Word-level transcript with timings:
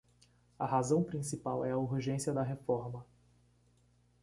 A 0.57 0.65
razão 0.65 1.03
principal 1.03 1.63
é 1.63 1.69
a 1.69 1.77
urgência 1.77 2.33
da 2.33 2.41
reforma. 2.41 3.05